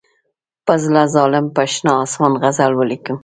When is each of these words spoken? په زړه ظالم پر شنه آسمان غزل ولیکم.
په 0.65 0.73
زړه 0.83 1.01
ظالم 1.15 1.45
پر 1.55 1.67
شنه 1.73 1.91
آسمان 2.03 2.33
غزل 2.41 2.71
ولیکم. 2.75 3.17